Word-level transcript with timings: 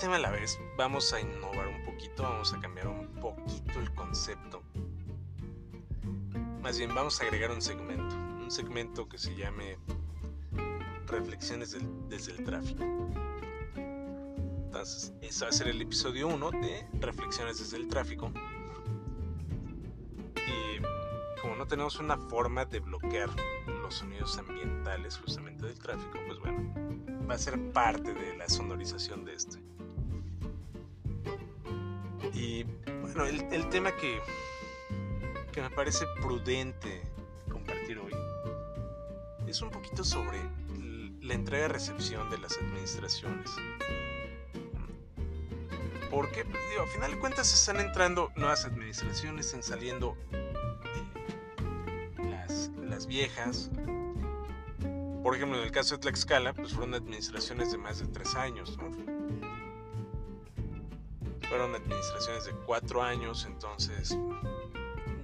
tema 0.00 0.16
a 0.16 0.18
la 0.18 0.30
vez. 0.30 0.58
Vamos 0.78 1.12
a 1.12 1.20
innovar 1.20 1.68
un 1.68 1.84
poquito, 1.84 2.22
vamos 2.22 2.54
a 2.54 2.58
cambiar 2.58 2.88
un 2.88 3.06
poquito 3.20 3.78
el 3.78 3.92
concepto. 3.92 4.62
Más 6.62 6.78
bien, 6.78 6.94
vamos 6.94 7.20
a 7.20 7.24
agregar 7.24 7.50
un 7.50 7.60
segmento. 7.60 8.16
Un 8.16 8.50
segmento 8.50 9.06
que 9.10 9.18
se 9.18 9.36
llame 9.36 9.76
Reflexiones 11.06 11.76
desde 12.08 12.32
el 12.32 12.44
tráfico. 12.44 12.82
Entonces, 14.64 15.12
ese 15.20 15.44
va 15.44 15.50
a 15.50 15.52
ser 15.52 15.68
el 15.68 15.82
episodio 15.82 16.28
1 16.28 16.50
de 16.50 16.86
Reflexiones 16.94 17.58
desde 17.58 17.76
el 17.76 17.88
tráfico. 17.88 18.32
Y 20.34 21.40
como 21.42 21.56
no 21.56 21.66
tenemos 21.66 21.98
una 21.98 22.16
forma 22.16 22.64
de 22.64 22.80
bloquear 22.80 23.28
los 23.82 23.96
sonidos 23.96 24.38
ambientales 24.38 25.18
justamente 25.18 25.66
del 25.66 25.78
tráfico, 25.78 26.18
pues 26.26 26.38
bueno, 26.38 26.72
va 27.28 27.34
a 27.34 27.38
ser 27.38 27.60
parte 27.72 28.14
de 28.14 28.38
la 28.38 28.48
sonorización 28.48 29.26
de 29.26 29.34
este. 29.34 29.58
Y 32.32 32.64
bueno, 33.00 33.24
el, 33.24 33.68
tema 33.70 33.94
que, 33.96 34.20
que 35.52 35.62
me 35.62 35.70
parece 35.70 36.04
prudente 36.20 37.02
compartir 37.50 37.98
hoy 37.98 38.12
es 39.46 39.60
un 39.62 39.70
poquito 39.70 40.04
sobre 40.04 40.38
la 41.22 41.34
entrega-recepción 41.34 42.30
de 42.30 42.38
las 42.38 42.56
administraciones. 42.58 43.50
Porque, 46.10 46.44
pues, 46.44 46.70
digo, 46.70 46.82
a 46.82 46.86
final 46.86 47.12
de 47.12 47.18
cuentas 47.18 47.54
están 47.54 47.78
entrando 47.78 48.32
nuevas 48.36 48.64
administraciones, 48.64 49.46
están 49.46 49.62
saliendo 49.62 50.16
eh, 50.32 50.52
las, 52.18 52.70
las 52.82 53.06
viejas, 53.06 53.70
por 55.22 55.36
ejemplo, 55.36 55.58
en 55.58 55.64
el 55.64 55.70
caso 55.70 55.96
de 55.96 56.00
Tlaxcala, 56.00 56.52
pues 56.52 56.72
fueron 56.72 56.94
administraciones 56.94 57.70
de 57.70 57.78
más 57.78 58.00
de 58.00 58.06
tres 58.06 58.34
años, 58.34 58.76
¿no? 58.78 59.19
Fueron 61.50 61.74
administraciones 61.74 62.44
de 62.44 62.52
cuatro 62.64 63.02
años, 63.02 63.44
entonces 63.44 64.16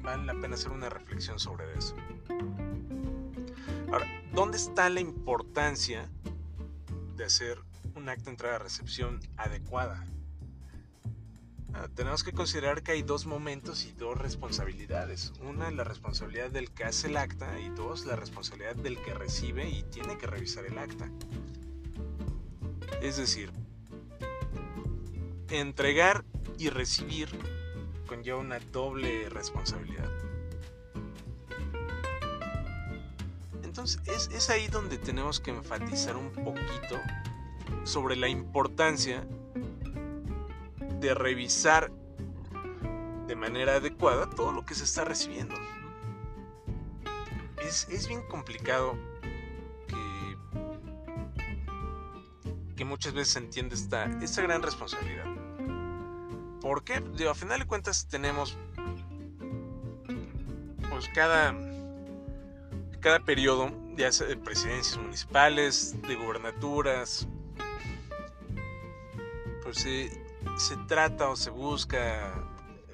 vale 0.02 0.24
la 0.24 0.34
pena 0.34 0.56
hacer 0.56 0.72
una 0.72 0.90
reflexión 0.90 1.38
sobre 1.38 1.72
eso. 1.78 1.94
Ahora, 3.92 4.06
¿dónde 4.32 4.56
está 4.56 4.90
la 4.90 4.98
importancia 4.98 6.10
de 7.14 7.24
hacer 7.24 7.60
un 7.94 8.08
acta 8.08 8.24
de 8.24 8.30
entrada-recepción 8.32 9.20
adecuada? 9.36 10.04
Ah, 11.74 11.86
tenemos 11.94 12.24
que 12.24 12.32
considerar 12.32 12.82
que 12.82 12.90
hay 12.90 13.02
dos 13.02 13.24
momentos 13.24 13.84
y 13.84 13.92
dos 13.92 14.18
responsabilidades. 14.18 15.32
Una, 15.42 15.70
la 15.70 15.84
responsabilidad 15.84 16.50
del 16.50 16.72
que 16.72 16.82
hace 16.82 17.06
el 17.06 17.18
acta 17.18 17.60
y 17.60 17.68
dos, 17.68 18.04
la 18.04 18.16
responsabilidad 18.16 18.74
del 18.74 19.00
que 19.00 19.14
recibe 19.14 19.70
y 19.70 19.84
tiene 19.84 20.18
que 20.18 20.26
revisar 20.26 20.66
el 20.66 20.76
acta. 20.76 21.08
Es 23.00 23.16
decir, 23.16 23.52
entregar 25.50 26.24
y 26.58 26.70
recibir 26.70 27.28
conlleva 28.06 28.38
una 28.38 28.58
doble 28.58 29.28
responsabilidad. 29.28 30.10
Entonces 33.62 34.00
es, 34.06 34.28
es 34.34 34.50
ahí 34.50 34.68
donde 34.68 34.98
tenemos 34.98 35.40
que 35.40 35.50
enfatizar 35.50 36.16
un 36.16 36.30
poquito 36.30 37.00
sobre 37.84 38.16
la 38.16 38.28
importancia 38.28 39.26
de 41.00 41.14
revisar 41.14 41.90
de 43.26 43.36
manera 43.36 43.76
adecuada 43.76 44.30
todo 44.30 44.52
lo 44.52 44.64
que 44.64 44.74
se 44.74 44.84
está 44.84 45.04
recibiendo. 45.04 45.54
Es, 47.58 48.06
bien 48.06 48.22
complicado 48.28 48.96
que, 49.88 50.36
que 52.76 52.84
muchas 52.84 53.12
veces 53.12 53.32
se 53.32 53.40
entiende 53.40 53.74
esta, 53.74 54.04
esta 54.22 54.42
gran 54.42 54.62
responsabilidad. 54.62 55.26
¿Por 56.66 56.82
qué? 56.82 56.94
a 57.30 57.34
final 57.34 57.60
de 57.60 57.66
cuentas 57.66 58.08
tenemos 58.08 58.58
pues 60.90 61.08
cada, 61.14 61.54
cada 62.98 63.20
periodo, 63.20 63.70
ya 63.96 64.10
sea 64.10 64.26
de 64.26 64.36
presidencias 64.36 64.98
municipales, 64.98 65.94
de 66.02 66.16
gubernaturas, 66.16 67.28
pues 69.62 69.86
eh, 69.86 70.10
se 70.58 70.76
trata 70.88 71.28
o 71.28 71.36
se 71.36 71.50
busca 71.50 72.34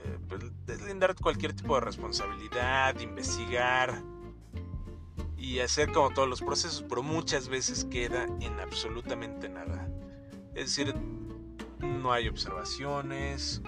eh, 0.04 0.18
pues, 0.28 0.42
deslindar 0.66 1.14
cualquier 1.14 1.54
tipo 1.54 1.74
de 1.76 1.80
responsabilidad, 1.80 3.00
investigar 3.00 4.02
y 5.38 5.60
hacer 5.60 5.92
como 5.92 6.10
todos 6.10 6.28
los 6.28 6.42
procesos, 6.42 6.84
pero 6.86 7.02
muchas 7.02 7.48
veces 7.48 7.86
queda 7.86 8.26
en 8.40 8.60
absolutamente 8.60 9.48
nada. 9.48 9.88
Es 10.54 10.76
decir, 10.76 10.94
no 11.82 12.12
hay 12.12 12.28
observaciones, 12.28 13.62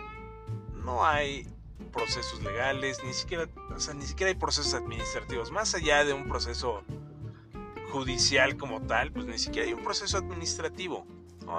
no 0.85 1.05
hay 1.05 1.47
procesos 1.93 2.43
legales, 2.43 3.03
ni 3.05 3.13
siquiera, 3.13 3.49
ni 3.95 4.07
siquiera 4.07 4.31
hay 4.31 4.39
procesos 4.39 4.75
administrativos. 4.75 5.51
Más 5.51 5.75
allá 5.75 6.05
de 6.05 6.13
un 6.13 6.29
proceso 6.29 6.83
judicial 7.91 8.57
como 8.57 8.81
tal, 8.83 9.13
pues 9.13 9.27
ni 9.27 9.39
siquiera 9.39 9.69
hay 9.69 9.75
un 9.75 9.85
proceso 9.85 10.19
administrativo. 10.19 11.07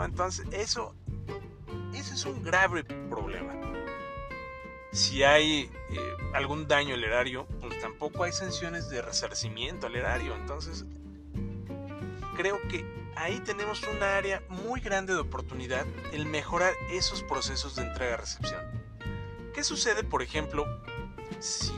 Entonces, 0.04 0.48
eso 0.52 0.96
ese 1.94 2.14
es 2.14 2.26
un 2.26 2.44
grave 2.44 2.84
problema. 2.84 3.54
Si 4.92 5.24
hay 5.24 5.70
eh, 5.90 6.00
algún 6.34 6.68
daño 6.68 6.94
al 6.96 7.04
erario, 7.04 7.48
pues 7.62 7.80
tampoco 7.80 8.24
hay 8.24 8.32
sanciones 8.32 8.90
de 8.90 9.02
resarcimiento 9.02 9.88
al 9.88 9.96
erario. 9.96 10.36
Entonces, 10.36 10.86
creo 12.36 12.62
que 12.70 12.86
ahí 13.16 13.40
tenemos 13.40 13.84
un 13.84 14.04
área 14.04 14.44
muy 14.50 14.82
grande 14.82 15.14
de 15.14 15.20
oportunidad 15.20 15.86
el 16.12 16.26
mejorar 16.26 16.74
esos 16.92 17.24
procesos 17.24 17.76
de 17.76 17.84
entrega-recepción. 17.84 18.62
¿Qué 19.54 19.64
sucede, 19.64 20.04
por 20.04 20.22
ejemplo, 20.22 20.66
si 21.40 21.72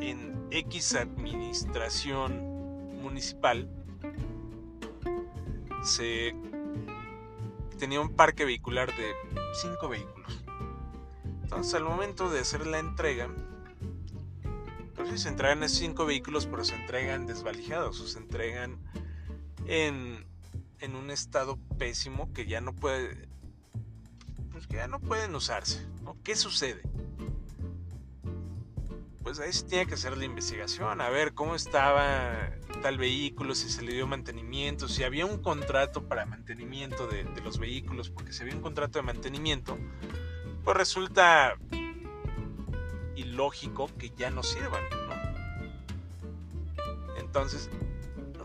en 0.00 0.48
X 0.50 0.94
administración 0.94 3.02
municipal 3.02 3.68
se 5.82 6.34
tenía 7.78 8.00
un 8.00 8.14
parque 8.14 8.44
vehicular 8.44 8.94
de 8.96 9.12
5 9.62 9.88
vehículos. 9.88 10.44
Entonces 11.42 11.74
al 11.74 11.84
momento 11.84 12.28
de 12.28 12.40
hacer 12.40 12.66
la 12.66 12.78
entrega, 12.78 13.28
pues 14.94 15.22
se 15.22 15.28
entregan 15.28 15.62
esos 15.62 15.78
5 15.78 16.04
vehículos, 16.04 16.46
pero 16.46 16.64
se 16.64 16.74
entregan 16.74 17.26
desvalijados, 17.26 18.00
o 18.00 18.06
se 18.06 18.18
entregan 18.18 18.78
en, 19.66 20.26
en 20.80 20.96
un 20.96 21.10
estado 21.10 21.58
pésimo 21.78 22.32
que 22.32 22.46
ya 22.46 22.60
no 22.60 22.74
puede, 22.74 23.28
pues 24.52 24.66
que 24.66 24.76
ya 24.76 24.88
no 24.88 25.00
pueden 25.00 25.34
usarse. 25.34 25.86
¿Qué 26.24 26.36
sucede? 26.36 26.82
pues 29.28 29.40
ahí 29.40 29.52
se 29.52 29.66
tiene 29.66 29.86
que 29.86 29.92
hacer 29.92 30.16
la 30.16 30.24
investigación, 30.24 31.02
a 31.02 31.10
ver 31.10 31.34
cómo 31.34 31.54
estaba 31.54 32.48
tal 32.80 32.96
vehículo, 32.96 33.54
si 33.54 33.68
se 33.68 33.82
le 33.82 33.92
dio 33.92 34.06
mantenimiento, 34.06 34.88
si 34.88 35.04
había 35.04 35.26
un 35.26 35.42
contrato 35.42 36.08
para 36.08 36.24
mantenimiento 36.24 37.06
de, 37.06 37.24
los 37.44 37.58
vehículos, 37.58 38.08
porque 38.08 38.32
si 38.32 38.40
había 38.40 38.54
un 38.54 38.62
contrato 38.62 38.98
de 38.98 39.02
mantenimiento, 39.02 39.76
pues 40.64 40.74
resulta 40.78 41.58
ilógico 43.16 43.90
que 43.98 44.12
ya 44.16 44.30
no 44.30 44.42
sirvan, 44.42 44.82
Entonces, 47.18 47.68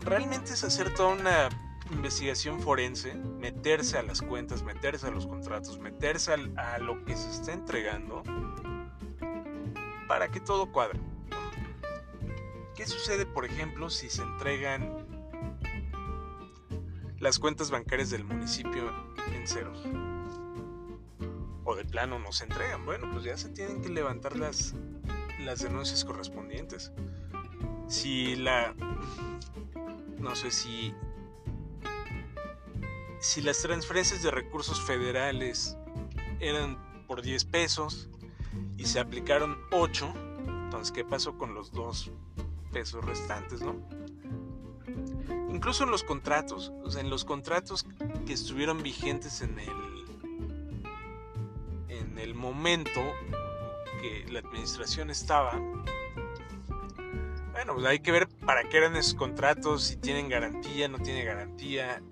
realmente 0.02 0.52
es 0.52 0.64
hacer 0.64 0.92
toda 0.92 1.14
una 1.14 1.48
investigación 1.90 2.60
forense, 2.60 3.14
meterse 3.14 3.98
a 3.98 4.02
las 4.02 4.22
cuentas, 4.22 4.62
meterse 4.62 5.06
a 5.06 5.10
los 5.10 5.26
contratos, 5.26 5.78
meterse 5.78 6.32
a 6.32 6.78
lo 6.78 7.04
que 7.04 7.16
se 7.16 7.30
está 7.30 7.52
entregando 7.52 8.22
para 10.08 10.28
que 10.30 10.40
todo 10.40 10.70
cuadre. 10.70 11.00
¿Qué 12.74 12.86
sucede, 12.86 13.24
por 13.24 13.44
ejemplo, 13.44 13.88
si 13.88 14.10
se 14.10 14.22
entregan 14.22 15.06
las 17.20 17.38
cuentas 17.38 17.70
bancarias 17.70 18.10
del 18.10 18.24
municipio 18.24 18.92
en 19.32 19.46
ceros? 19.46 19.84
O 21.64 21.76
de 21.76 21.84
plano 21.84 22.18
no 22.18 22.32
se 22.32 22.44
entregan. 22.44 22.84
Bueno, 22.84 23.08
pues 23.12 23.24
ya 23.24 23.36
se 23.36 23.48
tienen 23.50 23.80
que 23.80 23.88
levantar 23.90 24.36
las, 24.36 24.74
las 25.40 25.60
denuncias 25.62 26.04
correspondientes. 26.04 26.92
Si 27.88 28.36
la... 28.36 28.74
No 30.18 30.34
sé 30.34 30.50
si... 30.50 30.94
Si 33.24 33.40
las 33.40 33.62
transferencias 33.62 34.22
de 34.22 34.30
recursos 34.30 34.82
federales 34.82 35.78
eran 36.40 36.78
por 37.06 37.22
10 37.22 37.46
pesos, 37.46 38.10
y 38.76 38.84
se 38.84 39.00
aplicaron 39.00 39.56
8, 39.70 40.12
entonces 40.46 40.92
¿qué 40.92 41.06
pasó 41.06 41.38
con 41.38 41.54
los 41.54 41.72
dos 41.72 42.12
pesos 42.70 43.02
restantes, 43.02 43.62
no? 43.62 43.76
Incluso 45.48 45.84
en 45.84 45.90
los 45.90 46.04
contratos, 46.04 46.70
en 46.98 47.08
los 47.08 47.24
contratos 47.24 47.86
que 48.26 48.34
estuvieron 48.34 48.82
vigentes 48.82 49.40
en 49.40 49.58
el 49.58 50.04
en 51.88 52.18
el 52.18 52.34
momento 52.34 53.00
que 54.02 54.26
la 54.30 54.40
administración 54.40 55.08
estaba, 55.08 55.58
bueno, 57.52 57.72
pues 57.72 57.86
hay 57.86 58.00
que 58.00 58.12
ver 58.12 58.28
para 58.44 58.68
qué 58.68 58.76
eran 58.76 58.96
esos 58.96 59.14
contratos, 59.14 59.84
si 59.84 59.96
tienen 59.96 60.28
garantía, 60.28 60.88
no 60.88 60.98
tienen 60.98 61.24
garantía, 61.24 62.02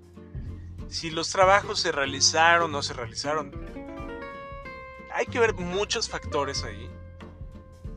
si 0.93 1.11
los 1.11 1.31
trabajos 1.31 1.81
se 1.81 1.91
realizaron 1.91 2.65
o 2.65 2.69
no 2.69 2.83
se 2.83 2.93
realizaron. 2.93 3.51
Hay 5.15 5.25
que 5.25 5.41
ver 5.41 5.55
muchos 5.55 6.09
factores 6.09 6.65
ahí. 6.65 6.91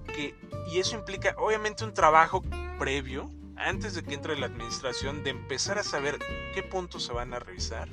Que, 0.08 0.34
y 0.72 0.80
eso 0.80 0.96
implica 0.96 1.36
obviamente 1.38 1.84
un 1.84 1.94
trabajo 1.94 2.42
previo, 2.80 3.30
antes 3.58 3.96
de 3.96 4.04
que 4.04 4.14
entre 4.14 4.38
la 4.38 4.46
administración, 4.46 5.26
de 5.26 5.32
empezar 5.32 5.78
a 5.78 5.84
saber 5.84 6.20
qué 6.54 6.64
puntos 6.64 7.06
se 7.06 7.12
van 7.12 7.34
a 7.34 7.40
revisar. 7.40 7.90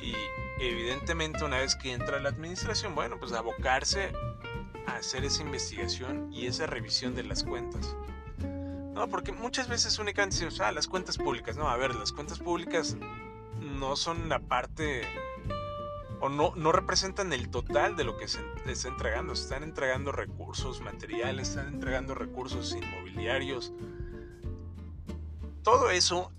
Y 0.00 0.14
evidentemente 0.60 1.44
una 1.44 1.58
vez 1.58 1.74
que 1.74 1.92
entra 1.92 2.20
la 2.20 2.28
administración, 2.28 2.94
bueno, 2.94 3.18
pues 3.18 3.32
abocarse 3.32 4.12
a 4.86 4.96
hacer 4.96 5.24
esa 5.24 5.42
investigación 5.42 6.32
y 6.32 6.46
esa 6.46 6.66
revisión 6.66 7.16
de 7.16 7.24
las 7.24 7.42
cuentas. 7.42 7.96
No, 8.94 9.08
porque 9.08 9.32
muchas 9.32 9.66
veces 9.68 9.98
únicamente 9.98 10.36
decimos, 10.36 10.60
ah, 10.60 10.70
las 10.70 10.86
cuentas 10.86 11.18
públicas. 11.18 11.56
No, 11.56 11.68
a 11.68 11.76
ver, 11.76 11.96
las 11.96 12.12
cuentas 12.12 12.38
públicas 12.38 12.96
no 13.88 13.96
son 13.96 14.30
la 14.30 14.38
parte 14.38 15.02
o 16.20 16.30
no, 16.30 16.54
no 16.56 16.72
representan 16.72 17.34
el 17.34 17.50
total 17.50 17.96
de 17.96 18.04
lo 18.04 18.16
que 18.16 18.28
se 18.28 18.40
está 18.66 18.88
entregando. 18.88 19.36
Se 19.36 19.42
están 19.42 19.62
entregando 19.62 20.10
recursos 20.10 20.80
materiales, 20.80 21.50
están 21.50 21.68
entregando 21.68 22.14
recursos 22.14 22.74
inmobiliarios. 22.74 23.72
Todo 25.62 25.90
eso 25.90 26.32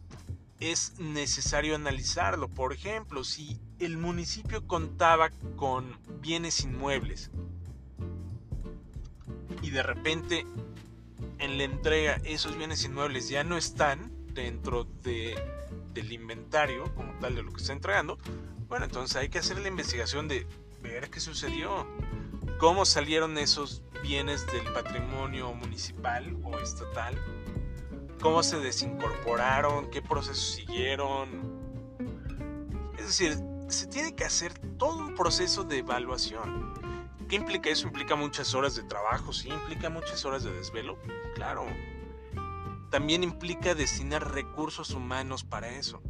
es 0.59 0.97
necesario 0.97 1.75
analizarlo. 1.75 2.47
Por 2.47 2.73
ejemplo, 2.73 3.23
si 3.23 3.59
el 3.77 3.97
municipio 3.97 4.65
contaba 4.65 5.29
con 5.55 5.99
bienes 6.21 6.61
inmuebles 6.61 7.29
y 9.61 9.69
de 9.69 9.83
repente 9.83 10.47
en 11.37 11.59
la 11.59 11.63
entrega 11.63 12.19
esos 12.23 12.57
bienes 12.57 12.83
inmuebles 12.85 13.29
ya 13.29 13.43
no 13.43 13.55
están 13.55 14.11
dentro 14.33 14.85
de, 15.03 15.35
del 15.95 16.11
inventario 16.11 16.93
como 16.93 17.17
tal 17.19 17.33
de 17.33 17.41
lo 17.41 17.51
que 17.51 17.61
está 17.61 17.73
entregando, 17.73 18.19
bueno, 18.67 18.85
entonces 18.85 19.15
hay 19.17 19.29
que 19.29 19.39
hacer 19.39 19.57
la 19.59 19.67
investigación 19.67 20.27
de 20.27 20.45
ver 20.81 21.09
qué 21.09 21.19
sucedió, 21.19 21.87
cómo 22.59 22.85
salieron 22.85 23.37
esos 23.37 23.81
bienes 24.03 24.45
del 24.47 24.71
patrimonio 24.73 25.53
municipal 25.53 26.37
o 26.43 26.59
estatal, 26.59 27.15
cómo 28.21 28.43
se 28.43 28.59
desincorporaron, 28.59 29.89
qué 29.89 30.01
procesos 30.01 30.55
siguieron. 30.55 31.55
Es 32.97 33.07
decir, 33.07 33.37
se 33.67 33.87
tiene 33.87 34.15
que 34.15 34.25
hacer 34.25 34.53
todo 34.77 34.97
un 34.97 35.15
proceso 35.15 35.63
de 35.63 35.79
evaluación. 35.79 36.73
¿Qué 37.27 37.37
implica 37.37 37.69
eso? 37.69 37.87
Implica 37.87 38.15
muchas 38.15 38.53
horas 38.53 38.75
de 38.75 38.83
trabajo, 38.83 39.33
sí, 39.33 39.49
implica 39.49 39.89
muchas 39.89 40.23
horas 40.25 40.43
de 40.43 40.51
desvelo, 40.51 40.99
claro. 41.33 41.65
También 42.89 43.23
implica 43.23 43.75
destinar 43.75 44.33
recursos 44.33 44.91
humanos 44.91 45.43
para 45.43 45.69
eso. 45.69 46.01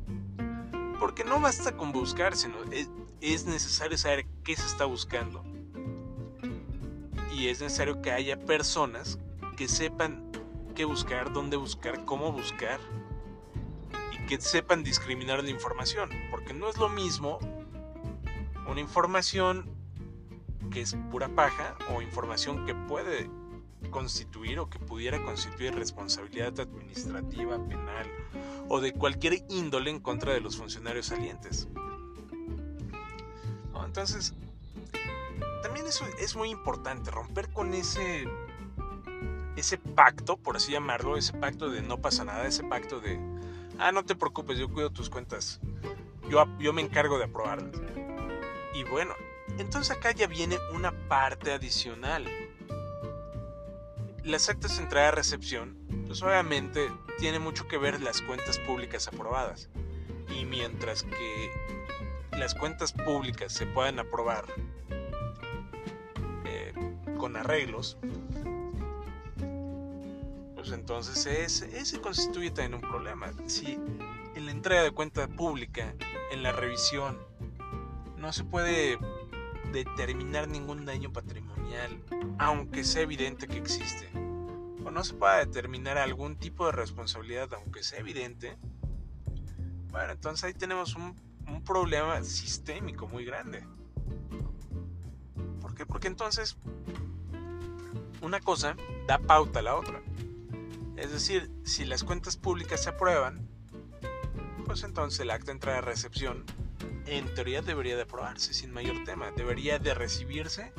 Porque 0.99 1.23
no 1.23 1.39
basta 1.39 1.75
con 1.75 1.91
buscar, 1.91 2.35
sino 2.35 2.63
es, 2.71 2.89
es 3.21 3.45
necesario 3.45 3.97
saber 3.97 4.25
qué 4.43 4.55
se 4.55 4.65
está 4.65 4.85
buscando. 4.85 5.43
Y 7.33 7.47
es 7.47 7.61
necesario 7.61 8.01
que 8.01 8.11
haya 8.11 8.39
personas 8.39 9.19
que 9.57 9.67
sepan 9.67 10.31
qué 10.75 10.85
buscar, 10.85 11.33
dónde 11.33 11.57
buscar, 11.57 12.05
cómo 12.05 12.31
buscar. 12.31 12.79
Y 14.13 14.25
que 14.27 14.39
sepan 14.39 14.83
discriminar 14.83 15.43
la 15.43 15.49
información. 15.49 16.09
Porque 16.31 16.53
no 16.53 16.69
es 16.69 16.77
lo 16.77 16.89
mismo 16.89 17.39
una 18.67 18.81
información 18.81 19.69
que 20.71 20.81
es 20.81 20.95
pura 21.11 21.29
paja 21.29 21.75
o 21.93 22.01
información 22.01 22.65
que 22.65 22.75
puede 22.75 23.29
constituir 23.91 24.59
o 24.59 24.69
que 24.69 24.79
pudiera 24.79 25.23
constituir 25.23 25.75
responsabilidad 25.75 26.59
administrativa, 26.59 27.57
penal 27.67 28.09
o 28.67 28.81
de 28.81 28.93
cualquier 28.93 29.43
índole 29.49 29.91
en 29.91 29.99
contra 29.99 30.33
de 30.33 30.41
los 30.41 30.57
funcionarios 30.57 31.07
salientes. 31.07 31.67
Entonces, 33.95 34.33
también 35.63 35.87
eso 35.87 36.03
es 36.19 36.35
muy 36.35 36.49
importante, 36.49 37.11
romper 37.11 37.47
con 37.47 37.73
ese, 37.73 38.25
ese 39.55 39.77
pacto, 39.77 40.35
por 40.35 40.57
así 40.57 40.73
llamarlo, 40.73 41.15
ese 41.15 41.31
pacto 41.31 41.69
de 41.69 41.81
no 41.81 42.01
pasa 42.01 42.25
nada, 42.25 42.45
ese 42.45 42.65
pacto 42.65 42.99
de, 42.99 43.17
ah, 43.79 43.93
no 43.93 44.03
te 44.03 44.13
preocupes, 44.13 44.57
yo 44.57 44.69
cuido 44.69 44.89
tus 44.89 45.09
cuentas, 45.09 45.61
yo, 46.29 46.45
yo 46.59 46.73
me 46.73 46.81
encargo 46.81 47.17
de 47.17 47.23
aprobarlas. 47.23 47.71
Y 48.73 48.83
bueno, 48.83 49.13
entonces 49.57 49.95
acá 49.95 50.11
ya 50.11 50.27
viene 50.27 50.57
una 50.73 50.91
parte 51.07 51.53
adicional. 51.53 52.25
Las 54.25 54.49
actas 54.49 54.77
de 54.77 54.83
entrada-recepción, 54.83 55.77
pues 56.07 56.23
obviamente 56.23 56.91
tiene 57.19 57.37
mucho 57.37 57.67
que 57.67 57.77
ver 57.77 58.01
las 58.01 58.23
cuentas 58.23 58.57
públicas 58.57 59.07
aprobadas. 59.07 59.69
Y 60.35 60.45
mientras 60.45 61.03
que 61.03 61.51
las 62.31 62.55
cuentas 62.55 62.91
públicas 62.91 63.53
se 63.53 63.67
puedan 63.67 63.99
aprobar 63.99 64.45
eh, 66.45 66.73
con 67.19 67.37
arreglos, 67.37 67.99
pues 70.55 70.71
entonces 70.71 71.27
ese, 71.27 71.77
ese 71.77 72.01
constituye 72.01 72.49
también 72.49 72.73
un 72.73 72.89
problema. 72.89 73.31
Si 73.45 73.79
en 74.35 74.45
la 74.47 74.51
entrega 74.51 74.81
de 74.81 74.89
cuenta 74.89 75.27
pública, 75.27 75.93
en 76.31 76.41
la 76.41 76.51
revisión, 76.51 77.19
no 78.17 78.33
se 78.33 78.43
puede 78.43 78.97
determinar 79.71 80.47
ningún 80.47 80.83
daño 80.83 81.13
patrimonial, 81.13 82.01
aunque 82.37 82.83
sea 82.83 83.03
evidente 83.03 83.47
que 83.47 83.57
existe, 83.57 84.09
o 84.85 84.91
no 84.91 85.03
se 85.03 85.13
pueda 85.13 85.37
determinar 85.37 85.97
algún 85.97 86.37
tipo 86.37 86.65
de 86.65 86.71
responsabilidad, 86.71 87.53
aunque 87.53 87.83
sea 87.83 87.99
evidente, 87.99 88.57
bueno, 89.91 90.11
entonces 90.11 90.43
ahí 90.43 90.53
tenemos 90.53 90.95
un, 90.95 91.15
problema 91.63 92.21
sistémico 92.21 93.07
muy 93.07 93.25
grande. 93.25 93.65
¿Por 95.61 95.73
qué? 95.73 95.85
Porque 95.85 96.07
entonces 96.07 96.57
una 98.21 98.39
cosa 98.39 98.75
da 99.07 99.17
pauta 99.17 99.59
a 99.59 99.61
la 99.63 99.75
otra. 99.75 100.01
Es 100.95 101.11
decir, 101.11 101.49
si 101.63 101.85
las 101.85 102.03
cuentas 102.03 102.37
públicas 102.37 102.83
se 102.83 102.89
aprueban, 102.89 103.47
pues 104.65 104.83
entonces 104.83 105.21
el 105.21 105.31
acta 105.31 105.47
de 105.47 105.51
entrada 105.53 105.77
de 105.77 105.85
recepción 105.85 106.43
en 107.05 107.33
teoría 107.33 107.61
debería 107.61 107.95
de 107.95 108.03
aprobarse 108.03 108.53
sin 108.53 108.71
mayor 108.71 109.03
tema, 109.05 109.31
debería 109.31 109.79
de 109.79 109.93
recibirse 109.93 110.73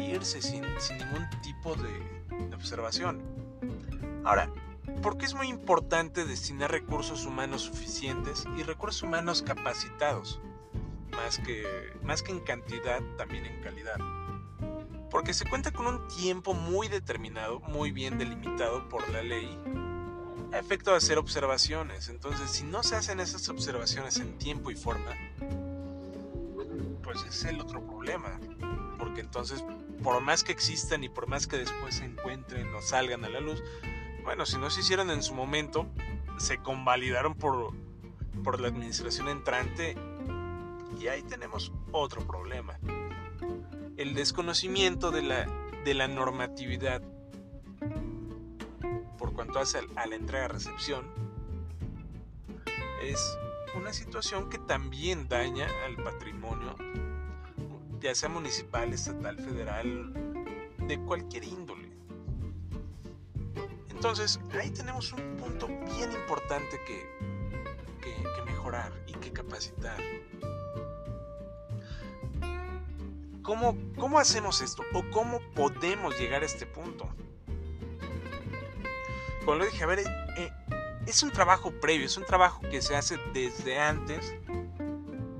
irse 0.00 0.42
sin, 0.42 0.62
ningún 0.62 1.28
tipo 1.42 1.74
de, 1.74 2.54
observación. 2.54 3.22
Ahora, 4.24 4.52
¿por 5.02 5.16
qué 5.16 5.24
es 5.24 5.34
muy 5.34 5.48
importante 5.48 6.24
destinar 6.24 6.70
recursos 6.70 7.24
humanos 7.24 7.62
suficientes 7.62 8.44
y 8.58 8.62
recursos 8.62 9.02
humanos 9.02 9.42
capacitados? 9.42 10.40
Más 11.12 11.38
que, 11.38 11.64
más 12.02 12.22
que 12.22 12.32
en 12.32 12.40
cantidad, 12.40 13.00
también 13.16 13.46
en 13.46 13.62
calidad. 13.62 13.98
Porque 15.10 15.34
se 15.34 15.48
cuenta 15.48 15.72
con 15.72 15.86
un 15.86 16.08
tiempo 16.08 16.54
muy 16.54 16.88
determinado, 16.88 17.60
muy 17.60 17.90
bien 17.90 18.18
delimitado 18.18 18.88
por 18.88 19.08
la 19.08 19.22
ley 19.22 19.58
efecto 20.58 20.90
de 20.90 20.98
hacer 20.98 21.18
observaciones. 21.18 22.08
Entonces, 22.08 22.50
si 22.50 22.64
no 22.64 22.82
se 22.82 22.96
hacen 22.96 23.20
esas 23.20 23.48
observaciones 23.48 24.18
en 24.18 24.36
tiempo 24.38 24.70
y 24.70 24.74
forma, 24.74 25.16
pues 27.02 27.22
es 27.24 27.44
el 27.44 27.60
otro 27.60 27.84
problema. 27.84 28.38
Porque 28.98 29.20
entonces, 29.20 29.64
por 30.02 30.20
más 30.20 30.44
que 30.44 30.52
existan 30.52 31.04
y 31.04 31.08
por 31.08 31.28
más 31.28 31.46
que 31.46 31.58
después 31.58 31.96
se 31.96 32.04
encuentren 32.04 32.72
o 32.74 32.82
salgan 32.82 33.24
a 33.24 33.28
la 33.28 33.40
luz, 33.40 33.62
bueno, 34.24 34.46
si 34.46 34.58
no 34.58 34.70
se 34.70 34.80
hicieron 34.80 35.10
en 35.10 35.22
su 35.22 35.34
momento, 35.34 35.86
se 36.38 36.58
convalidaron 36.58 37.34
por, 37.34 37.72
por 38.42 38.60
la 38.60 38.68
administración 38.68 39.28
entrante 39.28 39.96
y 40.98 41.08
ahí 41.08 41.22
tenemos 41.22 41.72
otro 41.92 42.26
problema. 42.26 42.78
El 43.96 44.14
desconocimiento 44.14 45.10
de 45.10 45.22
la, 45.22 45.46
de 45.84 45.94
la 45.94 46.08
normatividad 46.08 47.02
por 49.20 49.34
cuanto 49.34 49.58
hace 49.58 49.80
a 49.96 50.06
la 50.06 50.16
entrega-recepción, 50.16 51.04
es 53.02 53.38
una 53.76 53.92
situación 53.92 54.48
que 54.48 54.56
también 54.56 55.28
daña 55.28 55.68
al 55.84 56.02
patrimonio, 56.02 56.74
ya 58.00 58.14
sea 58.14 58.28
municipal, 58.28 58.92
estatal, 58.92 59.36
federal, 59.36 60.12
de 60.78 60.98
cualquier 61.00 61.44
índole. 61.44 61.88
Entonces, 63.90 64.40
ahí 64.58 64.70
tenemos 64.70 65.12
un 65.12 65.36
punto 65.36 65.66
bien 65.66 66.10
importante 66.12 66.80
que, 66.86 67.06
que, 68.00 68.42
mejorar 68.44 68.92
y 69.06 69.12
que 69.12 69.30
capacitar. 69.30 69.98
¿Cómo, 73.42 73.76
¿Cómo 73.98 74.18
hacemos 74.18 74.60
esto? 74.62 74.82
¿O 74.94 75.02
cómo 75.10 75.40
podemos 75.54 76.18
llegar 76.18 76.42
a 76.42 76.46
este 76.46 76.66
punto? 76.66 77.08
como 79.44 79.58
lo 79.58 79.64
dije, 79.64 79.82
a 79.82 79.86
ver, 79.86 80.00
eh, 80.36 80.52
es 81.06 81.22
un 81.22 81.30
trabajo 81.30 81.72
previo, 81.72 82.06
es 82.06 82.16
un 82.16 82.24
trabajo 82.24 82.60
que 82.70 82.80
se 82.82 82.94
hace 82.94 83.16
desde 83.32 83.78
antes 83.78 84.34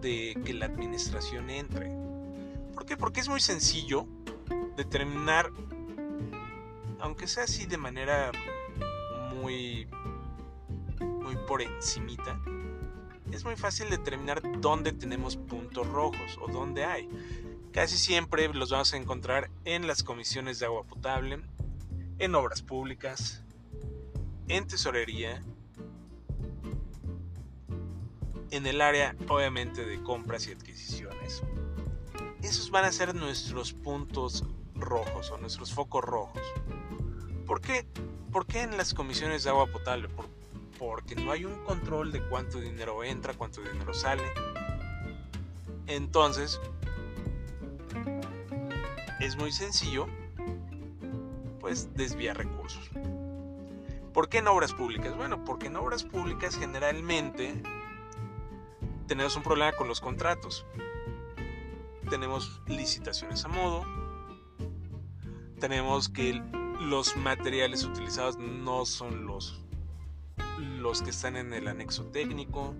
de 0.01 0.37
que 0.45 0.53
la 0.53 0.67
administración 0.67 1.49
entre. 1.49 2.00
¿Por 2.81 2.87
qué? 2.87 2.97
Porque 2.97 3.21
es 3.21 3.29
muy 3.29 3.41
sencillo 3.41 4.07
determinar, 4.75 5.51
aunque 6.99 7.29
sea 7.29 7.45
así 7.45 7.67
de 7.67 7.77
manera 7.77 8.33
muy 9.35 9.87
por 11.47 11.61
encimita, 11.61 12.41
es 13.33 13.45
muy 13.45 13.57
fácil 13.57 13.91
determinar 13.91 14.41
dónde 14.63 14.93
tenemos 14.93 15.37
puntos 15.37 15.87
rojos 15.89 16.39
o 16.41 16.51
dónde 16.51 16.87
hay. 16.87 17.07
Casi 17.71 17.99
siempre 17.99 18.49
los 18.49 18.71
vamos 18.71 18.95
a 18.95 18.97
encontrar 18.97 19.51
en 19.67 19.87
las 19.87 20.03
comisiones 20.03 20.59
de 20.59 20.65
agua 20.65 20.85
potable, 20.85 21.39
en 22.19 22.35
obras 22.35 22.63
públicas, 22.63 23.43
en 24.49 24.67
tesorería, 24.67 25.43
en 28.51 28.67
el 28.67 28.81
área 28.81 29.15
obviamente 29.29 29.85
de 29.85 30.03
compras 30.03 30.47
y 30.47 30.53
adquisiciones. 30.53 31.43
Esos 32.43 32.71
van 32.71 32.85
a 32.85 32.93
ser 32.93 33.15
nuestros 33.15 33.73
puntos 33.73 34.45
rojos 34.75 35.31
o 35.31 35.39
nuestros 35.39 35.73
focos 35.73 36.05
rojos. 36.05 36.43
¿Por 37.47 37.61
qué? 37.61 37.87
¿Por 38.33 38.47
qué 38.47 38.63
en 38.63 38.77
las 38.77 38.95
comisiones 38.95 39.45
de 39.45 39.51
agua 39.51 39.67
potable? 39.67 40.09
porque 40.81 41.15
no 41.15 41.31
hay 41.31 41.45
un 41.45 41.63
control 41.65 42.11
de 42.11 42.23
cuánto 42.23 42.59
dinero 42.59 43.05
entra, 43.05 43.35
cuánto 43.35 43.61
dinero 43.61 43.93
sale. 43.93 44.23
Entonces, 45.87 46.59
es 49.21 49.37
muy 49.37 49.53
sencillo, 49.53 50.07
pues 51.61 51.95
desviar 51.95 52.39
recursos. 52.39 52.89
¿Por 54.15 54.31
qué 54.31 54.39
en 54.39 54.49
obras 54.49 54.73
públicas? 54.73 55.15
Bueno, 55.15 55.45
porque 55.45 55.67
en 55.67 55.77
obras 55.77 56.03
públicas 56.03 56.57
generalmente 56.57 57.63
tenemos 59.07 59.37
un 59.37 59.43
problema 59.43 59.73
con 59.73 59.87
los 59.87 60.01
contratos. 60.01 60.65
Tenemos 62.11 62.61
licitaciones 62.67 63.45
a 63.45 63.49
modo, 63.49 63.85
tenemos 65.61 66.09
que 66.09 66.43
los 66.81 67.17
materiales 67.17 67.85
utilizados 67.85 68.37
no 68.37 68.85
son 68.85 69.27
los 69.27 69.61
los 70.81 71.03
que 71.03 71.11
están 71.11 71.37
en 71.37 71.53
el 71.53 71.69
anexo 71.69 72.07
técnico, 72.07 72.75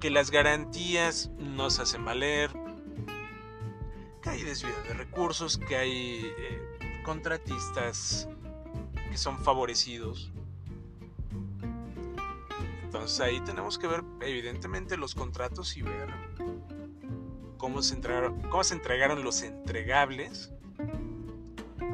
que 0.00 0.10
las 0.10 0.30
garantías 0.30 1.30
no 1.38 1.70
se 1.70 1.82
hacen 1.82 2.04
valer, 2.04 2.50
que 4.22 4.30
hay 4.30 4.42
desvío 4.42 4.74
de 4.88 4.94
recursos, 4.94 5.58
que 5.58 5.76
hay 5.76 6.20
eh, 6.24 7.02
contratistas 7.04 8.28
que 9.10 9.16
son 9.16 9.38
favorecidos. 9.38 10.32
Entonces 12.82 13.20
ahí 13.20 13.40
tenemos 13.42 13.78
que 13.78 13.86
ver 13.86 14.02
evidentemente 14.20 14.96
los 14.96 15.14
contratos 15.14 15.76
y 15.76 15.82
ver 15.82 16.29
cómo 17.70 17.82
se 17.82 17.94
entregaron, 17.94 18.42
cómo 18.50 18.64
se 18.64 18.74
entregaron 18.74 19.22
los 19.22 19.42
entregables, 19.42 20.50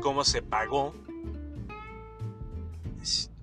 cómo 0.00 0.24
se 0.24 0.40
pagó 0.40 0.94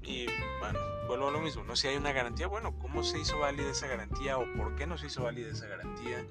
y 0.02 0.26
bueno, 0.60 0.80
vuelvo 1.08 1.28
a 1.28 1.32
lo 1.32 1.40
mismo, 1.40 1.64
¿no? 1.64 1.76
Si 1.76 1.88
hay 1.88 1.96
una 1.96 2.12
garantía, 2.12 2.48
bueno, 2.48 2.74
¿cómo 2.80 3.04
se 3.04 3.20
hizo 3.20 3.38
válida 3.38 3.70
esa 3.70 3.86
garantía 3.86 4.40
o 4.40 4.52
por 4.54 4.76
qué 4.76 4.88
no 4.88 4.98
se 4.98 5.08
hizo 5.08 5.22
válida 5.24 5.52
esa 5.52 5.68
garantía? 5.68 6.26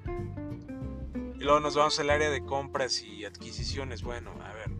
Y 1.35 1.43
luego 1.43 1.61
nos 1.61 1.75
vamos 1.75 1.97
al 2.01 2.09
área 2.09 2.29
de 2.29 2.43
compras 2.43 3.01
y 3.01 3.23
adquisiciones. 3.23 4.03
Bueno, 4.03 4.33
a 4.43 4.51
ver, 4.51 4.71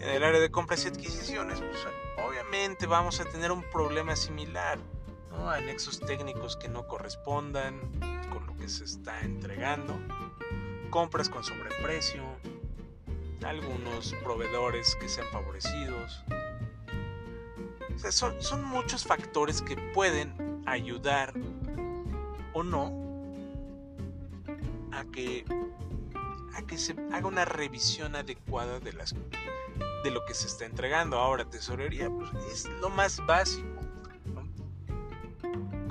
en 0.00 0.08
el 0.08 0.24
área 0.24 0.40
de 0.40 0.50
compras 0.50 0.82
y 0.86 0.88
adquisiciones, 0.88 1.60
pues 1.60 1.86
obviamente 2.26 2.86
vamos 2.86 3.20
a 3.20 3.26
tener 3.26 3.52
un 3.52 3.62
problema 3.70 4.16
similar, 4.16 4.78
Anexos 5.50 6.00
técnicos 6.00 6.56
que 6.56 6.68
no 6.68 6.86
correspondan 6.86 7.80
con 8.32 8.46
lo 8.46 8.56
que 8.56 8.68
se 8.68 8.84
está 8.84 9.20
entregando, 9.20 9.98
compras 10.90 11.28
con 11.28 11.44
sobreprecio, 11.44 12.22
algunos 13.44 14.14
proveedores 14.22 14.96
que 14.96 15.08
sean 15.08 15.26
favorecidos, 15.32 16.24
son, 18.10 18.64
muchos 18.64 19.04
factores 19.04 19.62
que 19.62 19.76
pueden 19.94 20.62
ayudar 20.66 21.32
o 22.52 22.62
no 22.62 22.92
a 24.92 25.04
que, 25.04 25.44
a 26.54 26.62
que 26.62 26.78
se 26.78 26.94
haga 27.12 27.26
una 27.26 27.44
revisión 27.44 28.16
adecuada 28.16 28.80
de, 28.80 28.92
las, 28.92 29.14
de 30.04 30.10
lo 30.10 30.24
que 30.24 30.34
se 30.34 30.46
está 30.46 30.64
entregando. 30.64 31.18
Ahora, 31.18 31.48
tesorería 31.48 32.10
pues, 32.10 32.30
es 32.52 32.68
lo 32.80 32.90
más 32.90 33.24
básico. 33.26 33.71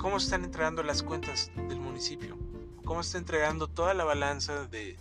¿Cómo 0.02 0.16
están 0.16 0.42
entregando 0.42 0.82
las 0.82 1.04
cuentas 1.04 1.52
del 1.68 1.78
municipio? 1.78 2.36
¿Cómo 2.84 3.02
está 3.02 3.18
entregando 3.18 3.68
toda 3.68 3.94
la 3.94 4.02
balanza 4.02 4.66
de 4.66 4.98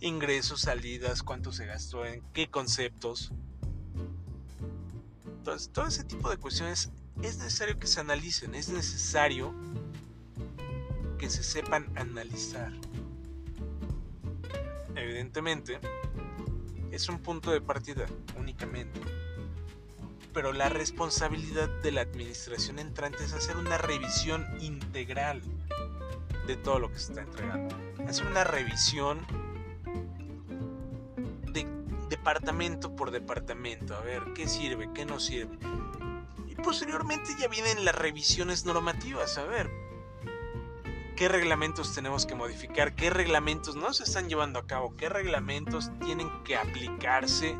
ingresos, 0.00 0.62
salidas, 0.62 1.22
cuánto 1.22 1.52
se 1.52 1.66
gastó 1.66 2.06
en 2.06 2.22
qué 2.32 2.48
conceptos? 2.48 3.32
Entonces, 5.26 5.68
todo 5.70 5.86
ese 5.86 6.04
tipo 6.04 6.30
de 6.30 6.38
cuestiones 6.38 6.90
es 7.22 7.36
necesario 7.36 7.78
que 7.78 7.86
se 7.86 8.00
analicen, 8.00 8.54
es 8.54 8.70
necesario 8.70 9.54
que 11.18 11.28
se 11.28 11.44
sepan 11.44 11.92
analizar. 11.94 12.72
Evidentemente, 14.96 15.80
es 16.90 17.10
un 17.10 17.18
punto 17.18 17.50
de 17.50 17.60
partida 17.60 18.06
únicamente. 18.38 19.00
Pero 20.32 20.52
la 20.52 20.68
responsabilidad 20.68 21.68
de 21.82 21.92
la 21.92 22.02
administración 22.02 22.78
entrante 22.78 23.24
es 23.24 23.32
hacer 23.32 23.56
una 23.56 23.78
revisión 23.78 24.46
integral 24.60 25.42
de 26.46 26.56
todo 26.56 26.78
lo 26.78 26.90
que 26.90 26.98
se 26.98 27.12
está 27.12 27.22
entregando. 27.22 27.76
Hacer 28.06 28.26
una 28.26 28.44
revisión 28.44 29.26
departamento 32.10 32.94
por 32.96 33.12
departamento, 33.12 33.96
a 33.96 34.00
ver 34.00 34.22
qué 34.34 34.46
sirve, 34.46 34.90
qué 34.92 35.06
no 35.06 35.18
sirve. 35.20 35.56
Y 36.48 36.54
posteriormente 36.56 37.30
ya 37.38 37.48
vienen 37.48 37.84
las 37.84 37.94
revisiones 37.94 38.66
normativas, 38.66 39.38
a 39.38 39.44
ver 39.44 39.70
qué 41.16 41.28
reglamentos 41.28 41.94
tenemos 41.94 42.26
que 42.26 42.34
modificar, 42.34 42.94
qué 42.94 43.10
reglamentos 43.10 43.76
no 43.76 43.92
se 43.92 44.02
están 44.02 44.28
llevando 44.28 44.58
a 44.58 44.66
cabo, 44.66 44.96
qué 44.96 45.08
reglamentos 45.08 45.90
tienen 46.04 46.28
que 46.44 46.56
aplicarse 46.56 47.56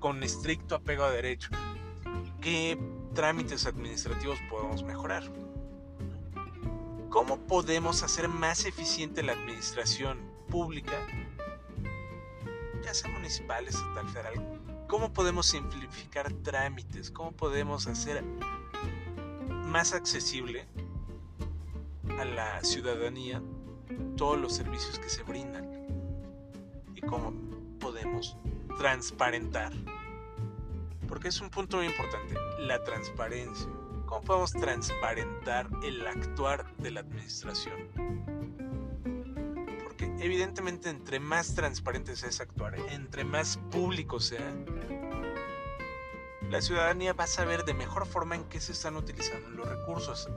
con 0.00 0.22
estricto 0.22 0.74
apego 0.74 1.04
a 1.04 1.10
derecho, 1.10 1.50
qué 2.46 2.78
trámites 3.12 3.66
administrativos 3.66 4.38
podemos 4.48 4.84
mejorar. 4.84 5.24
¿Cómo 7.10 7.38
podemos 7.38 8.04
hacer 8.04 8.28
más 8.28 8.66
eficiente 8.66 9.24
la 9.24 9.32
administración 9.32 10.20
pública 10.48 10.92
ya 12.84 12.94
sea 12.94 13.10
municipal, 13.10 13.66
estatal, 13.66 14.08
federal, 14.10 14.60
cómo 14.86 15.12
podemos 15.12 15.46
simplificar 15.46 16.32
trámites, 16.44 17.10
cómo 17.10 17.32
podemos 17.32 17.88
hacer 17.88 18.22
más 19.48 19.92
accesible 19.92 20.66
a 22.16 22.24
la 22.24 22.62
ciudadanía 22.62 23.42
todos 24.16 24.38
los 24.38 24.54
servicios 24.54 25.00
que 25.00 25.08
se 25.08 25.24
brindan 25.24 25.68
y 26.94 27.00
cómo 27.00 27.32
podemos 27.80 28.36
transparentar. 28.78 29.72
Porque 31.08 31.28
es 31.28 31.40
un 31.40 31.50
punto 31.50 31.78
muy 31.78 31.86
importante, 31.86 32.34
la 32.58 32.82
transparencia. 32.82 33.68
¿Cómo 34.06 34.22
podemos 34.22 34.52
transparentar 34.52 35.68
el 35.82 36.06
actuar 36.06 36.66
de 36.76 36.90
la 36.90 37.00
administración? 37.00 38.26
evidentemente 40.18 40.88
entre 40.88 41.20
más 41.20 41.54
transparente 41.54 42.16
sea 42.16 42.30
ese 42.30 42.42
actuar, 42.42 42.76
entre 42.90 43.24
más 43.24 43.58
público 43.70 44.20
sea, 44.20 44.52
la 46.50 46.60
ciudadanía 46.60 47.12
va 47.12 47.24
a 47.24 47.28
saber 47.28 47.64
de 47.64 47.74
mejor 47.74 48.06
forma 48.06 48.34
en 48.34 48.44
qué 48.44 48.60
se 48.60 48.72
están 48.72 48.96
utilizando 48.96 49.48
los 49.50 49.68
recursos, 49.68 50.28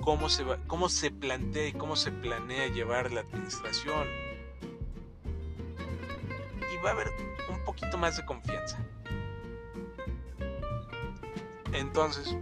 cómo 0.00 0.28
se, 0.28 0.44
cómo 0.66 0.88
se 0.88 1.10
plantea 1.10 1.68
y 1.68 1.72
cómo 1.72 1.96
se 1.96 2.12
planea 2.12 2.68
llevar 2.68 3.12
la 3.12 3.20
administración. 3.20 4.06
Y 6.72 6.84
va 6.84 6.90
a 6.90 6.92
haber 6.92 7.08
un 7.50 7.64
poquito 7.64 7.98
más 7.98 8.16
de 8.16 8.24
confianza. 8.24 8.78
Entonces, 11.72 12.36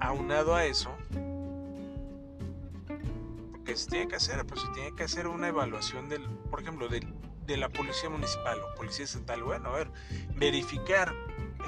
aunado 0.00 0.54
a 0.54 0.64
eso, 0.64 0.90
que 3.64 3.76
se 3.76 3.88
tiene 3.88 4.08
que 4.08 4.16
hacer, 4.16 4.44
pues 4.46 4.60
se 4.60 4.68
tiene 4.68 4.94
que 4.94 5.04
hacer 5.04 5.26
una 5.26 5.48
evaluación 5.48 6.08
del, 6.08 6.22
por 6.50 6.60
ejemplo, 6.60 6.88
de, 6.88 7.06
de 7.46 7.56
la 7.56 7.68
policía 7.68 8.08
municipal 8.08 8.60
o 8.60 8.74
policía 8.76 9.04
estatal. 9.04 9.42
Bueno, 9.42 9.70
a 9.70 9.72
ver, 9.72 9.90
verificar 10.36 11.12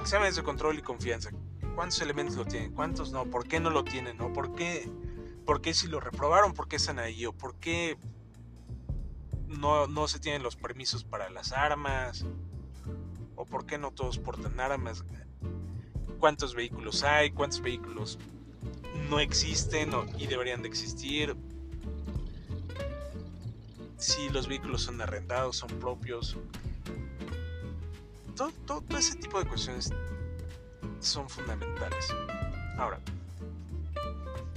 exámenes 0.00 0.36
de 0.36 0.42
control 0.42 0.78
y 0.78 0.82
confianza. 0.82 1.30
¿Cuántos 1.74 2.00
elementos 2.00 2.36
lo 2.36 2.44
tienen? 2.44 2.72
¿Cuántos 2.72 3.12
no? 3.12 3.26
¿Por 3.26 3.46
qué 3.46 3.60
no 3.60 3.70
lo 3.70 3.84
tienen? 3.84 4.16
¿No? 4.16 4.32
¿Por 4.32 4.54
qué, 4.54 4.90
por 5.44 5.60
qué 5.60 5.74
si 5.74 5.86
lo 5.86 6.00
reprobaron? 6.00 6.52
¿Por 6.52 6.68
qué 6.68 6.76
están 6.76 6.98
ahí? 6.98 7.24
¿O 7.26 7.32
por 7.32 7.56
qué 7.56 7.96
no, 9.46 9.86
no 9.86 10.08
se 10.08 10.18
tienen 10.18 10.42
los 10.42 10.56
permisos 10.56 11.04
para 11.04 11.30
las 11.30 11.52
armas? 11.52 12.26
¿O 13.36 13.44
por 13.44 13.64
qué 13.66 13.78
no 13.78 13.92
todos 13.92 14.18
portan 14.18 14.58
armas? 14.58 15.04
¿Cuántos 16.18 16.54
vehículos 16.54 17.02
hay? 17.02 17.30
¿Cuántos 17.30 17.60
vehículos 17.60 18.18
no 19.08 19.20
existen 19.20 19.90
y 20.18 20.26
deberían 20.26 20.62
de 20.62 20.68
existir? 20.68 21.36
si 23.98 24.28
los 24.30 24.46
vehículos 24.48 24.82
son 24.82 25.00
arrendados, 25.00 25.56
son 25.56 25.68
propios. 25.80 26.36
Todo, 28.36 28.52
todo, 28.64 28.82
ese 28.96 29.16
tipo 29.16 29.38
de 29.40 29.48
cuestiones 29.48 29.92
son 31.00 31.28
fundamentales. 31.28 32.14
Ahora, 32.78 33.00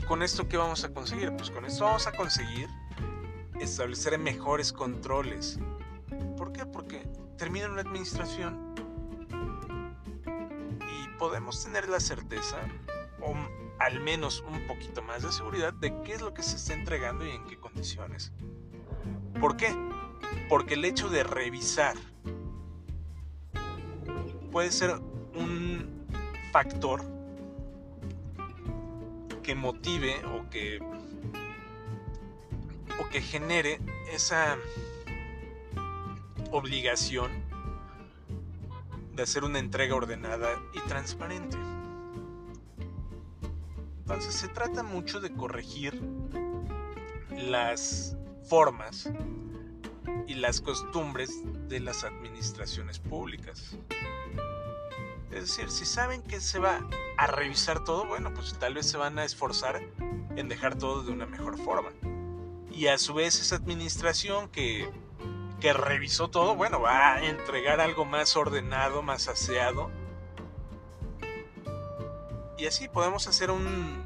¿con 0.08 0.22
esto 0.22 0.48
qué 0.48 0.58
vamos 0.58 0.84
a 0.84 0.94
conseguir? 0.94 1.36
Pues 1.36 1.50
con 1.50 1.66
esto 1.66 1.86
vamos 1.86 2.06
a 2.06 2.12
conseguir 2.12 2.70
establecer 3.60 4.18
mejores 4.20 4.72
controles. 4.72 5.60
¿Por 6.38 6.54
qué? 6.54 6.66
Porque 6.66 7.08
termina 7.38 7.68
una 7.68 7.82
administración 7.82 8.71
podemos 11.22 11.64
tener 11.64 11.88
la 11.88 12.00
certeza, 12.00 12.58
o 13.22 13.36
al 13.78 14.00
menos 14.00 14.44
un 14.50 14.66
poquito 14.66 15.04
más 15.04 15.22
de 15.22 15.32
seguridad, 15.32 15.72
de 15.72 15.94
qué 16.02 16.14
es 16.14 16.22
lo 16.22 16.34
que 16.34 16.42
se 16.42 16.56
está 16.56 16.74
entregando 16.74 17.24
y 17.28 17.30
en 17.30 17.46
qué 17.46 17.60
condiciones. 17.60 18.32
¿Por 19.40 19.56
qué? 19.56 19.72
Porque 20.50 20.74
el 20.74 20.84
hecho 20.84 21.10
de 21.10 21.24
revisar 21.24 21.96
puede 24.52 24.72
ser 24.72 25.00
un 25.36 26.08
factor 26.52 27.04
que 29.44 29.54
motive 29.54 30.26
o 30.26 30.50
que 30.50 30.80
o 33.00 33.10
que 33.10 33.22
genere 33.22 33.80
esa 34.12 34.58
obligación 36.50 37.41
de 39.22 39.26
hacer 39.26 39.44
una 39.44 39.60
entrega 39.60 39.94
ordenada 39.94 40.60
y 40.74 40.80
transparente. 40.90 41.56
Entonces 44.00 44.34
se 44.34 44.48
trata 44.48 44.82
mucho 44.82 45.20
de 45.20 45.32
corregir 45.32 46.02
las 47.30 48.18
formas 48.50 49.12
y 50.26 50.34
las 50.34 50.60
costumbres 50.60 51.44
de 51.70 51.82
las 51.82 52.04
administraciones 52.04 52.98
públicas. 52.98 53.78
Es 55.30 55.42
decir, 55.42 55.70
si 55.70 55.86
saben 55.86 56.24
que 56.24 56.42
se 56.42 56.58
va 56.58 56.80
a 57.16 57.28
revisar 57.28 57.84
todo, 57.84 58.08
bueno, 58.08 58.34
pues 58.34 58.58
tal 58.58 58.74
vez 58.74 58.88
se 58.88 58.98
van 58.98 59.20
a 59.20 59.24
esforzar 59.24 59.84
en 60.36 60.50
dejar 60.50 60.80
todo 60.80 61.04
de 61.04 61.12
una 61.12 61.28
mejor 61.28 61.60
forma. 61.60 61.92
Y 62.72 62.88
a 62.88 62.98
su 62.98 63.14
vez 63.14 63.40
esa 63.40 63.58
administración 63.58 64.50
que, 64.50 64.90
que 65.62 65.72
revisó 65.72 66.30
todo, 66.30 66.56
bueno, 66.56 66.82
va 66.82 67.14
a 67.14 67.24
entregar 67.24 67.80
algo 67.80 68.04
más 68.04 68.36
ordenado, 68.36 69.02
más 69.02 69.28
aseado. 69.28 69.92
Y 72.58 72.66
así 72.66 72.90
podemos 72.90 73.28
hacer 73.28 73.52
un, 73.52 74.04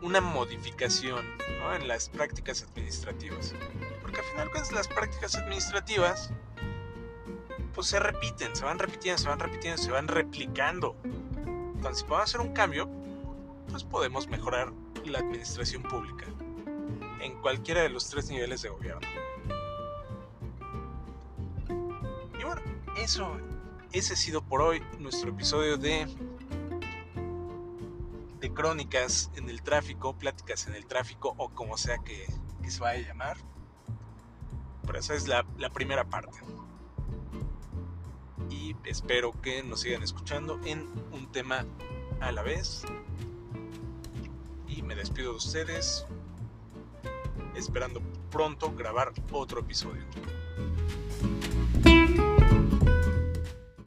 una 0.00 0.20
modificación 0.20 1.26
en 1.74 1.88
las 1.88 2.08
prácticas 2.08 2.62
administrativas. 2.62 3.54
Porque 4.00 4.20
al 4.20 4.24
final 4.26 4.50
las 4.72 4.88
prácticas 4.88 5.34
administrativas 5.34 6.30
pues 7.74 7.88
se 7.88 7.98
repiten, 7.98 8.54
se 8.56 8.64
van 8.64 8.78
repitiendo, 8.78 9.20
se 9.20 9.28
van 9.28 9.38
repitiendo, 9.38 9.82
se 9.82 9.90
van 9.90 10.08
replicando. 10.08 10.96
Entonces, 11.04 11.98
si 11.98 12.04
podemos 12.04 12.30
hacer 12.30 12.40
un 12.40 12.54
cambio, 12.54 12.88
pues 13.68 13.84
podemos 13.84 14.28
mejorar 14.28 14.72
la 15.04 15.18
administración 15.18 15.82
pública 15.82 16.26
en 17.20 17.40
cualquiera 17.42 17.82
de 17.82 17.90
los 17.90 18.08
tres 18.08 18.30
niveles 18.30 18.62
de 18.62 18.68
gobierno. 18.70 19.25
Eso, 22.98 23.36
ese 23.92 24.14
ha 24.14 24.16
sido 24.16 24.42
por 24.42 24.62
hoy 24.62 24.82
nuestro 24.98 25.30
episodio 25.30 25.76
de 25.76 26.06
de 28.40 28.52
crónicas 28.52 29.30
en 29.36 29.48
el 29.48 29.62
tráfico, 29.62 30.14
pláticas 30.14 30.66
en 30.66 30.74
el 30.74 30.86
tráfico 30.86 31.34
o 31.38 31.48
como 31.48 31.78
sea 31.78 31.98
que, 31.98 32.26
se 32.68 32.80
vaya 32.80 33.04
a 33.04 33.08
llamar. 33.08 33.36
Pero 34.84 34.98
esa 34.98 35.14
es 35.14 35.28
la 35.28 35.70
primera 35.72 36.04
parte 36.04 36.38
y 38.50 38.76
espero 38.84 39.32
que 39.40 39.62
nos 39.62 39.80
sigan 39.80 40.02
escuchando 40.02 40.60
en 40.64 40.86
un 41.12 41.30
tema 41.30 41.64
a 42.20 42.32
la 42.32 42.42
vez. 42.42 42.82
Y 44.68 44.82
me 44.82 44.94
despido 44.94 45.32
de 45.32 45.36
ustedes 45.36 46.06
esperando 47.54 48.00
pronto 48.30 48.72
grabar 48.74 49.12
otro 49.32 49.60
episodio. 49.60 50.02